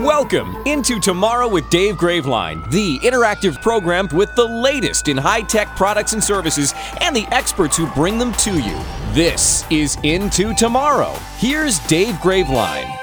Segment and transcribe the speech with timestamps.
[0.00, 5.76] Welcome into Tomorrow with Dave Graveline, the interactive program with the latest in high tech
[5.76, 8.82] products and services and the experts who bring them to you.
[9.12, 11.12] This is Into Tomorrow.
[11.36, 12.99] Here's Dave Graveline.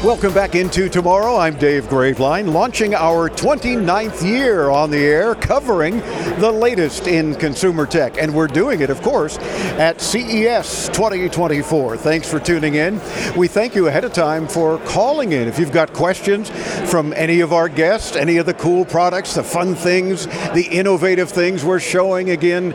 [0.00, 1.36] Welcome back into tomorrow.
[1.36, 5.98] I'm Dave Graveline, launching our 29th year on the air, covering
[6.40, 8.18] the latest in consumer tech.
[8.18, 9.38] And we're doing it, of course,
[9.78, 11.98] at CES 2024.
[11.98, 13.00] Thanks for tuning in.
[13.36, 15.46] We thank you ahead of time for calling in.
[15.46, 16.50] If you've got questions
[16.90, 21.30] from any of our guests, any of the cool products, the fun things, the innovative
[21.30, 22.70] things we're showing again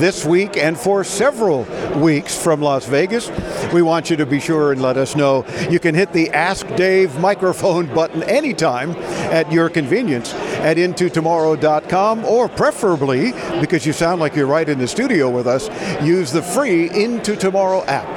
[0.00, 1.64] this week and for several
[2.00, 3.28] weeks from Las Vegas,
[3.70, 5.44] we want you to be sure and let us know.
[5.68, 8.90] You can hit the Ask Dave microphone button anytime
[9.32, 14.88] at your convenience at intotomorrow.com or preferably, because you sound like you're right in the
[14.88, 15.68] studio with us,
[16.02, 18.08] use the free Into Tomorrow app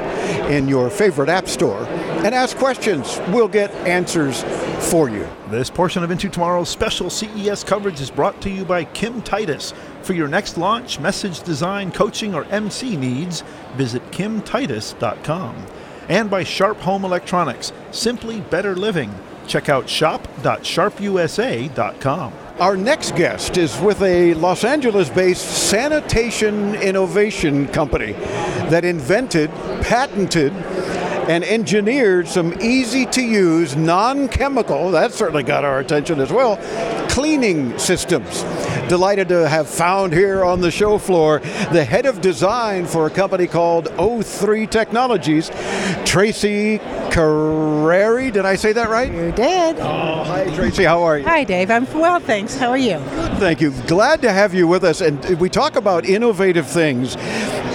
[0.49, 1.85] in your favorite app store
[2.23, 3.19] and ask questions.
[3.29, 4.43] We'll get answers
[4.89, 5.27] for you.
[5.49, 9.73] This portion of Into Tomorrow's special CES coverage is brought to you by Kim Titus.
[10.01, 13.43] For your next launch, message design, coaching, or MC needs,
[13.75, 15.55] visit kimtitus.com.
[16.09, 19.09] And by Sharp Home Electronics, simply better living.
[19.47, 22.33] Check out shop.sharpusa.com.
[22.59, 28.11] Our next guest is with a Los Angeles based sanitation innovation company
[28.69, 29.49] that invented,
[29.81, 30.53] patented,
[31.29, 36.57] and engineered some easy to use, non chemical, that certainly got our attention as well,
[37.09, 38.43] cleaning systems.
[38.89, 41.39] Delighted to have found here on the show floor
[41.71, 45.49] the head of design for a company called O3 Technologies,
[46.05, 46.79] Tracy
[47.09, 48.31] Curreri.
[48.31, 49.11] Did I say that right?
[49.11, 49.77] You did.
[49.79, 50.83] Oh, hi, Tracy.
[50.83, 51.23] How are you?
[51.23, 51.71] Hi, Dave.
[51.71, 52.57] I'm well, thanks.
[52.57, 52.97] How are you?
[52.97, 53.71] Good, Thank you.
[53.87, 54.99] Glad to have you with us.
[54.99, 57.15] And we talk about innovative things.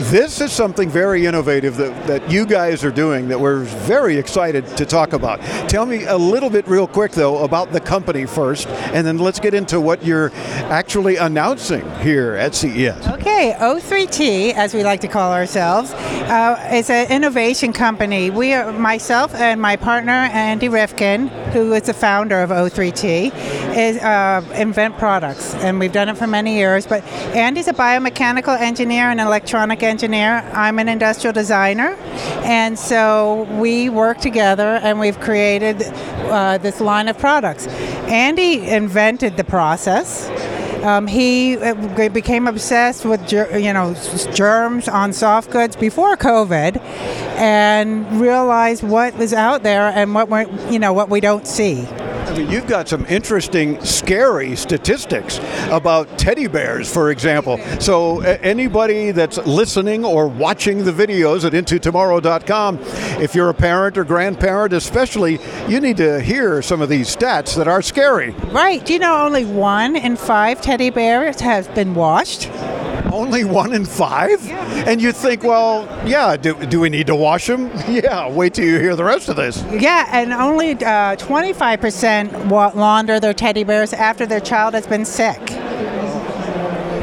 [0.01, 4.65] This is something very innovative that, that you guys are doing that we're very excited
[4.77, 5.41] to talk about.
[5.69, 9.41] Tell me a little bit, real quick, though, about the company first, and then let's
[9.41, 10.31] get into what you're
[10.71, 13.09] actually announcing here at CES.
[13.09, 18.31] Okay, O3T, as we like to call ourselves, uh, is an innovation company.
[18.31, 23.33] We are myself and my partner Andy Rifkin, who is the founder of O3T,
[23.77, 26.87] is uh, invent products, and we've done it for many years.
[26.87, 27.05] But
[27.35, 30.49] Andy's a biomechanical engineer and electronic engineer.
[30.53, 31.97] I'm an industrial designer,
[32.45, 37.67] and so we work together, and we've created uh, this line of products.
[38.09, 40.29] Andy invented the process.
[40.83, 43.95] Um, he uh, became obsessed with you know
[44.33, 46.81] germs on soft goods before COVID,
[47.37, 51.87] and realized what was out there and what we you know what we don't see.
[52.29, 55.41] I mean, you've got some interesting, scary statistics
[55.71, 57.57] about teddy bears, for example.
[57.81, 62.81] So, anybody that's listening or watching the videos at intotomorrow.com,
[63.23, 67.57] if you're a parent or grandparent, especially, you need to hear some of these stats
[67.57, 68.33] that are scary.
[68.53, 68.85] Right?
[68.85, 72.51] Do you know only one in five teddy bears has been washed?
[73.13, 74.45] Only one in five?
[74.87, 77.71] And you think, well, yeah, do, do we need to wash them?
[77.89, 79.65] Yeah, wait till you hear the rest of this.
[79.73, 85.05] Yeah, and only uh, 25% wa- launder their teddy bears after their child has been
[85.05, 85.41] sick.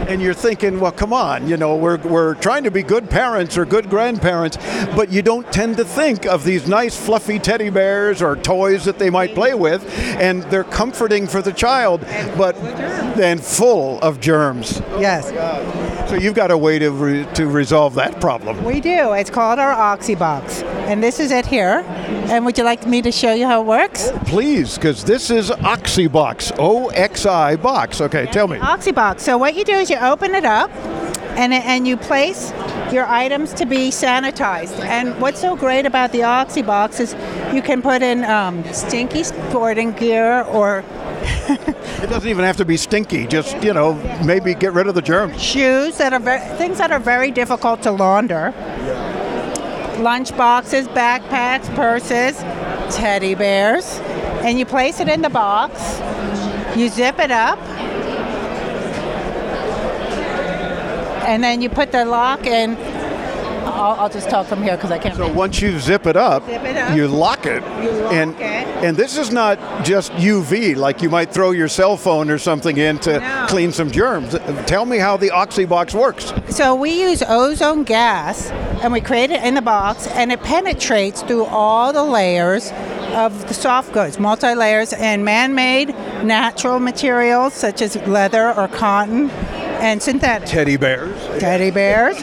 [0.07, 3.57] And you're thinking, well, come on, you know, we're, we're trying to be good parents
[3.57, 4.57] or good grandparents,
[4.95, 8.99] but you don't tend to think of these nice fluffy teddy bears or toys that
[8.99, 9.83] they might play with,
[10.19, 12.01] and they're comforting for the child,
[12.37, 12.55] but
[13.15, 14.81] then full of germs.
[14.99, 15.31] Yes.
[16.15, 18.63] So you've got a way to, re- to resolve that problem.
[18.63, 19.11] We do.
[19.11, 20.63] It's called our OxiBox.
[20.87, 21.83] And this is it here.
[22.29, 24.11] And would you like me to show you how it works?
[24.23, 27.99] Please, because this is OxiBox, O-X-I box.
[27.99, 28.59] Okay, tell me.
[28.59, 29.19] OxiBox.
[29.19, 30.71] So what you do is you open it up
[31.35, 32.53] and, and you place
[32.93, 34.79] your items to be sanitized.
[34.85, 39.91] And what's so great about the OxiBox is you can put in um, stinky sporting
[39.91, 40.85] gear or
[42.05, 43.25] It doesn't even have to be stinky.
[43.25, 43.93] Just, you know,
[44.23, 45.41] maybe get rid of the germs.
[45.41, 48.53] shoes that are very, things that are very difficult to launder.
[49.99, 52.37] Lunch boxes, backpacks, purses,
[52.95, 53.99] teddy bears,
[54.43, 55.99] and you place it in the box.
[56.77, 57.57] You zip it up,
[61.25, 62.75] and then you put the lock in
[63.75, 65.15] I'll, I'll just talk from here because I can't.
[65.15, 66.95] So once you zip it up, Zip it up.
[66.95, 67.61] you lock it.
[67.83, 68.41] You lock and it.
[68.85, 72.77] and this is not just UV like you might throw your cell phone or something
[72.77, 73.45] in to No.
[73.49, 74.35] clean some germs.
[74.65, 76.33] Tell me how the OxiBox works.
[76.55, 78.49] So we use ozone gas
[78.81, 82.71] and we create it in the box and it penetrates through all the layers
[83.13, 85.89] of the soft goods, multi layers and man made
[86.23, 89.29] natural materials such as leather or cotton
[89.85, 91.15] and synthetic Teddy bears.
[91.39, 92.17] teddy bears.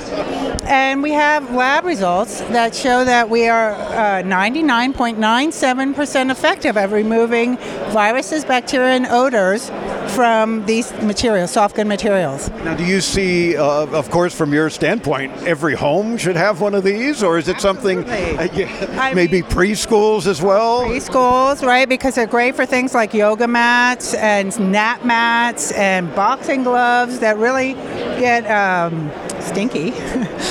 [0.64, 7.56] And we have lab results that show that we are uh, 99.97% effective at removing
[7.90, 9.70] viruses, bacteria, and odors
[10.10, 12.50] from these materials, soft good materials.
[12.64, 16.75] Now, do you see, uh, of course, from your standpoint, every home should have one
[16.75, 20.84] of these, or is it something uh, yeah, maybe mean- preschools as well?
[20.84, 21.88] Preschools, right?
[21.88, 27.37] Because they're great for things like yoga mats and nap mats and boxing gloves that
[27.38, 27.75] really
[28.19, 29.10] get um,
[29.42, 29.92] stinky,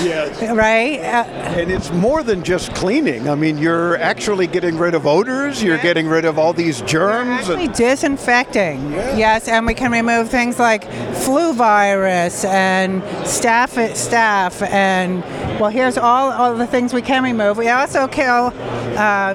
[0.03, 0.41] Yes.
[0.55, 0.99] right?
[0.99, 1.23] Uh,
[1.59, 3.29] And it's more than just cleaning.
[3.29, 5.61] I mean, you're actually getting rid of odors.
[5.63, 7.39] You're getting rid of all these germs.
[7.49, 10.83] Actually disinfecting, yes, and we can remove things like
[11.15, 15.23] flu virus and staph staph and
[15.59, 17.57] well, here's all all the things we can remove.
[17.57, 18.51] We also kill
[18.97, 19.33] uh,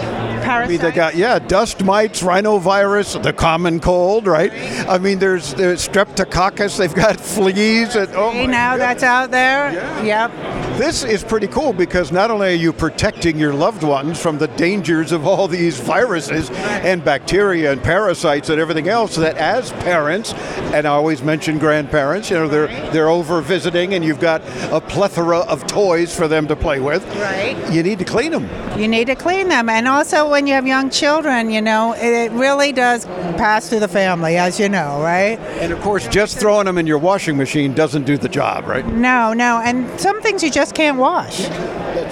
[0.00, 4.52] I mean, they got yeah, dust mites, rhinovirus, the common cold, right?
[4.88, 6.78] I mean, there's there's streptococcus.
[6.78, 7.96] They've got fleas.
[7.96, 9.72] And, oh now that's out there.
[10.04, 10.30] Yep.
[10.80, 14.48] This is pretty cool because not only are you protecting your loved ones from the
[14.48, 20.32] dangers of all these viruses and bacteria and parasites and everything else, that as parents,
[20.72, 24.40] and I always mention grandparents, you know, they're they're over visiting and you've got
[24.72, 27.04] a plethora of toys for them to play with.
[27.16, 27.58] Right.
[27.70, 28.48] You need to clean them.
[28.80, 29.68] You need to clean them.
[29.68, 33.04] And also, when you have young children, you know, it really does
[33.36, 35.38] pass through the family, as you know, right?
[35.60, 38.86] And of course, just throwing them in your washing machine doesn't do the job, right?
[38.86, 39.60] No, no.
[39.62, 41.48] And some things you just can't wash,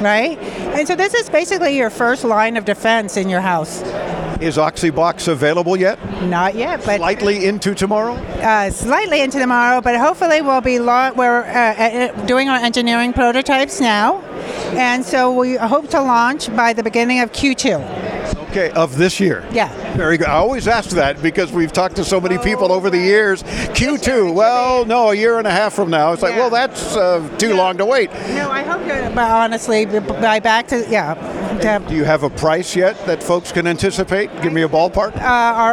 [0.00, 0.36] right?
[0.74, 3.82] And so, this is basically your first line of defense in your house.
[4.40, 5.98] Is OxiBox available yet?
[6.24, 8.14] Not yet, but slightly into tomorrow?
[8.14, 9.80] uh, slightly into tomorrow.
[9.80, 14.20] But hopefully, we'll be la- we're uh, uh, doing our engineering prototypes now,
[14.74, 18.07] and so we hope to launch by the beginning of Q2.
[18.50, 19.46] Okay, of this year.
[19.52, 19.68] Yeah.
[19.96, 20.26] Very good.
[20.28, 23.42] I always ask that because we've talked to so many people over the years.
[23.42, 26.12] Q2, well, no, a year and a half from now.
[26.12, 26.38] It's like, Yeah.
[26.40, 28.10] well, that's uh, too long to wait.
[28.30, 31.14] No, I hope to, but honestly, b- by back to yeah,
[31.88, 34.30] Do you have a price yet that folks can anticipate?
[34.42, 35.14] Give me a ballpark.
[35.16, 35.72] uh, our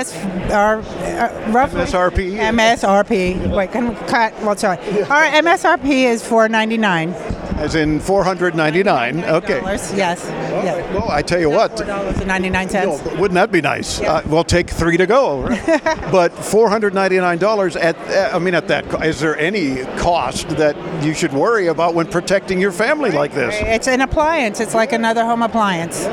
[0.00, 0.14] RS,
[0.50, 2.38] our uh, roughly MSRP?
[2.38, 3.54] MSRP.
[3.54, 4.32] Wait, can we cut?
[4.42, 4.78] Well, sorry.
[5.04, 7.14] Our MSRP is four ninety nine.
[7.58, 9.24] As in 499.
[9.24, 9.60] Okay.
[9.96, 10.26] Yes.
[10.66, 10.92] Yeah.
[10.94, 11.72] Well, I tell you what.
[11.76, 12.72] $4.99.
[12.72, 14.00] No, wouldn't that be nice?
[14.00, 15.42] Uh, we'll take three to go.
[15.42, 15.66] right?
[16.10, 17.96] but four hundred ninety-nine dollars at.
[18.10, 19.04] uh, I mean, at that.
[19.04, 23.54] Is there any cost that you should worry about when protecting your family like this?
[23.60, 24.60] It's an appliance.
[24.60, 26.04] It's like another home appliance.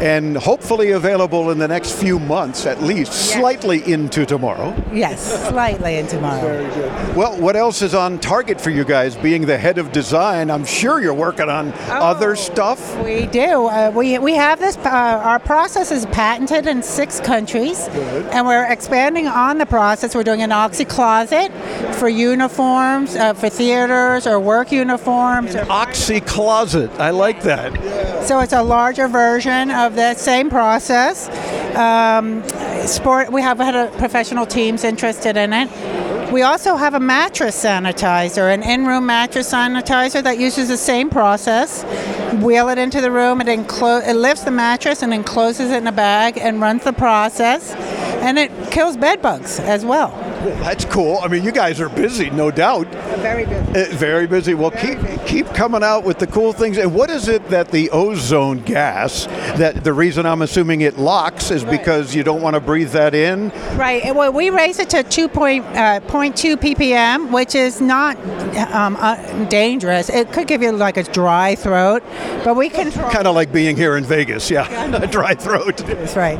[0.00, 4.74] And hopefully available in the next few months, at least, slightly into tomorrow.
[4.92, 6.40] Yes, slightly into tomorrow.
[6.40, 7.16] Very good.
[7.16, 9.14] Well, what else is on target for you guys?
[9.14, 12.98] Being the head of design, I'm sure you're working on other stuff.
[13.04, 13.66] We do.
[13.66, 17.86] Uh, we, we have this, uh, our process is patented in six countries,
[18.32, 20.14] and we're expanding on the process.
[20.14, 21.52] We're doing an Oxi closet
[21.96, 25.54] for uniforms, uh, for theaters or work uniforms.
[25.54, 28.26] or- Oxi Closet, I like that.
[28.26, 31.28] So it's a larger version of that same process.
[31.76, 32.42] Um,
[32.86, 33.30] sport.
[33.32, 36.32] We have had a professional teams interested in it.
[36.32, 41.82] We also have a mattress sanitizer, an in-room mattress sanitizer that uses the same process.
[42.40, 45.86] Wheel it into the room, it, enclo- it lifts the mattress and encloses it in
[45.88, 47.72] a bag and runs the process,
[48.22, 50.29] and it kills bed bugs as well.
[50.40, 51.18] That's cool.
[51.22, 52.86] I mean, you guys are busy, no doubt.
[53.18, 53.76] Very good.
[53.76, 54.54] Uh, very busy.
[54.54, 56.78] Well, keep keep coming out with the cool things.
[56.78, 59.26] And what is it that the ozone gas?
[59.58, 63.14] That the reason I'm assuming it locks is because you don't want to breathe that
[63.14, 63.50] in.
[63.76, 64.02] Right.
[64.04, 68.16] and Well, we raise it to 2.2 uh, 0.2 ppm, which is not
[68.72, 69.16] um, uh,
[69.46, 70.08] dangerous.
[70.08, 72.02] It could give you like a dry throat,
[72.44, 73.10] but we control.
[73.12, 74.50] Kind of like being here in Vegas.
[74.50, 75.76] Yeah, a dry throat.
[75.78, 76.38] That's right.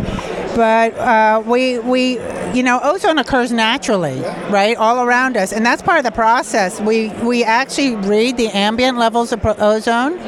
[0.57, 2.19] But uh, we we
[2.53, 6.81] you know ozone occurs naturally, right, all around us, and that's part of the process.
[6.81, 10.19] We we actually read the ambient levels of ozone,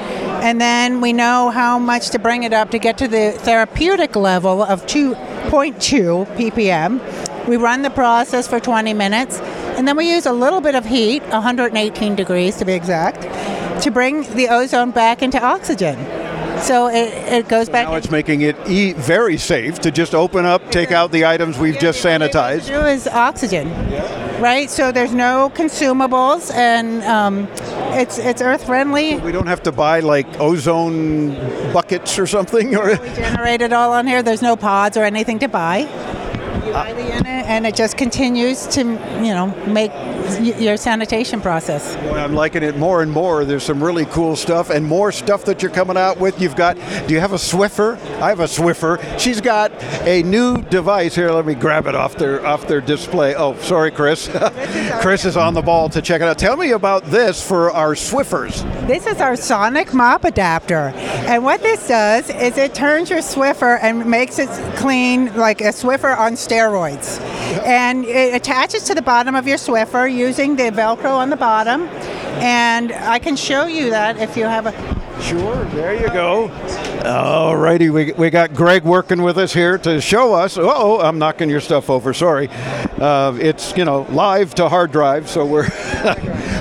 [0.43, 4.17] and then we know how much to bring it up to get to the therapeutic
[4.17, 7.47] level of 2.2 ppm.
[7.47, 9.39] We run the process for 20 minutes,
[9.77, 13.23] and then we use a little bit of heat, 118 degrees to be exact,
[13.83, 16.22] to bring the ozone back into oxygen.
[16.63, 17.89] So it, it goes back.
[17.89, 21.59] Now it's making it e- very safe to just open up, take out the items
[21.59, 22.67] we've just sanitized.
[22.69, 23.69] do is oxygen,
[24.41, 24.71] right?
[24.71, 27.49] So there's no consumables, and um,
[27.95, 29.17] It's it's earth friendly.
[29.19, 31.35] We don't have to buy like ozone
[31.73, 34.23] buckets or something, or We generate it all on here.
[34.23, 35.87] There's no pods or anything to buy.
[36.67, 39.91] You buy the unit, and it just continues to, you know, make
[40.41, 41.97] your sanitation process.
[41.97, 43.45] Boy, I'm liking it more and more.
[43.45, 46.41] There's some really cool stuff and more stuff that you're coming out with.
[46.41, 47.99] You've got, do you have a Swiffer?
[48.21, 49.19] I have a Swiffer.
[49.19, 49.73] She's got
[50.07, 51.31] a new device here.
[51.31, 53.35] Let me grab it off their off their display.
[53.35, 54.29] Oh, sorry, Chris.
[55.01, 56.39] Chris is on the ball to check it out.
[56.39, 58.63] Tell me about this for our Swiffers.
[58.87, 60.93] This is our sonic mop adapter.
[61.27, 65.73] And what this does is it turns your Swiffer and makes it clean like a
[65.73, 67.21] Swiffer on steroids.
[67.65, 71.83] And it attaches to the bottom of your Swiffer using the Velcro on the bottom.
[72.43, 75.02] And I can show you that if you have a.
[75.23, 76.51] Sure, there you go.
[77.05, 80.59] All righty, we, we got Greg working with us here to show us.
[80.59, 82.13] Oh, I'm knocking your stuff over.
[82.13, 82.49] Sorry,
[83.01, 85.69] uh, it's you know live to hard drive, so we're.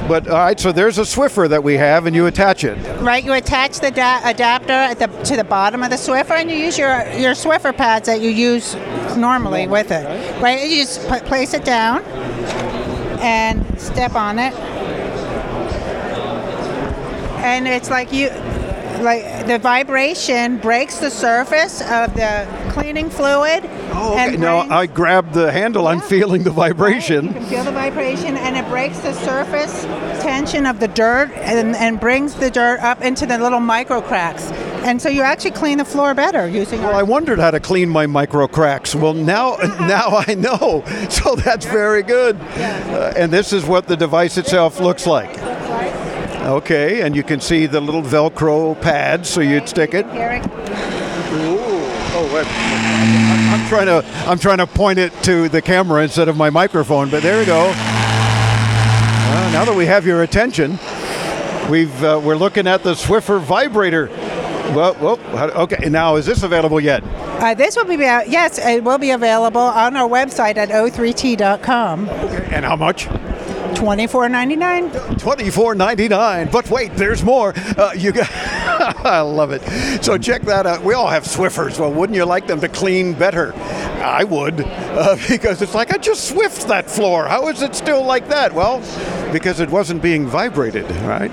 [0.07, 2.77] but all right, so there's a Swiffer that we have, and you attach it.
[3.01, 6.57] Right, you attach the da- adapter the, to the bottom of the Swiffer, and you
[6.57, 8.75] use your your Swiffer pads that you use
[9.17, 10.05] normally with it.
[10.41, 12.03] Right, you just put, place it down
[13.21, 14.53] and step on it,
[17.43, 18.29] and it's like you.
[19.01, 23.67] Like the vibration breaks the surface of the cleaning fluid.
[23.93, 24.37] Oh, okay.
[24.37, 25.87] Now I grab the handle.
[25.87, 29.83] I'm feeling the Right, You can feel the vibration, and it breaks the surface
[30.21, 34.51] tension of the dirt and, and brings the dirt up into the little micro cracks.
[34.83, 37.89] And so you actually clean the floor better using Well, I wondered how to clean
[37.89, 38.93] my micro cracks.
[38.93, 40.83] Well, now now I know.
[41.11, 42.39] So that's very good.
[42.39, 45.29] Uh, and this is what the device itself looks like.
[46.43, 50.05] Okay, and you can see the little Velcro pads, so you'd stick it.
[52.13, 52.45] Oh, wait.
[52.47, 57.09] I'm trying to I'm trying to point it to the camera instead of my microphone,
[57.09, 57.71] but there you go.
[59.51, 60.79] Now that we have your attention,
[61.69, 64.07] we've uh, we're looking at the Swiffer vibrator.
[64.73, 65.19] Well, well,
[65.63, 65.89] okay.
[65.89, 67.03] Now, is this available yet?
[67.03, 72.09] Uh, this will be yes, it will be available on our website at o3t.com.
[72.09, 73.07] And how much?
[73.81, 74.91] Twenty-four ninety-nine.
[75.17, 76.49] Twenty-four ninety-nine.
[76.51, 77.51] But wait, there's more.
[77.75, 78.29] Uh, you got.
[79.03, 79.63] I love it.
[80.03, 80.83] So check that out.
[80.83, 81.79] We all have Swiffers.
[81.79, 83.55] Well, wouldn't you like them to clean better?
[83.55, 87.27] I would, uh, because it's like I just swift that floor.
[87.27, 88.53] How is it still like that?
[88.53, 88.81] Well,
[89.31, 91.31] because it wasn't being vibrated, right?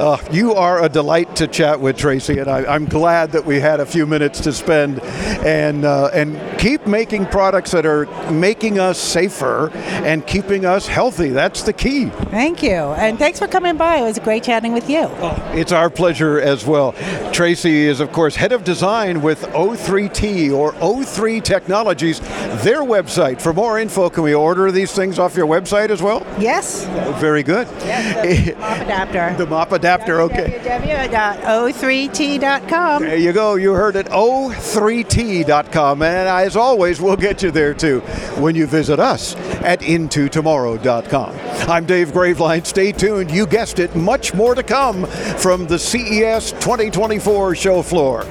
[0.00, 3.60] Uh, you are a delight to chat with, Tracy, and I, I'm glad that we
[3.60, 8.78] had a few minutes to spend, and uh, and keep making products that are making
[8.78, 11.30] us safer and keeping us healthy.
[11.30, 12.06] That's the key.
[12.30, 12.70] Thank you.
[12.70, 13.98] And thanks for coming by.
[13.98, 15.08] It was great chatting with you.
[15.52, 16.92] It's our pleasure as well.
[17.32, 22.20] Tracy is, of course, head of design with O3T or O3 Technologies,
[22.62, 23.40] their website.
[23.40, 26.26] For more info, can we order these things off your website as well?
[26.38, 26.84] Yes?
[27.20, 27.66] Very good.
[27.80, 29.34] Yes, the mop adapter.
[29.46, 30.60] The mop adapter, okay.
[30.64, 33.02] www.o3t.com.
[33.02, 33.54] There you go.
[33.56, 34.06] You heard it.
[34.06, 36.02] O3T.com.
[36.02, 38.00] And as always, we'll get you there too
[38.40, 41.36] when you visit us at IntoTomorrow.com.
[41.68, 42.66] I'm Dave Graveline.
[42.66, 43.30] Stay tuned.
[43.30, 43.94] You guessed it.
[43.94, 48.22] Much more to come from the CES 2024 show floor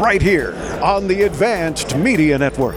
[0.00, 2.76] right here on the Advanced Media Network.